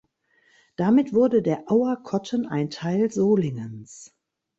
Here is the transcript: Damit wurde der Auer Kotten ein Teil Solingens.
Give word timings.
Damit 0.77 1.13
wurde 1.13 1.43
der 1.43 1.71
Auer 1.71 2.01
Kotten 2.01 2.47
ein 2.47 2.71
Teil 2.71 3.11
Solingens. 3.11 4.15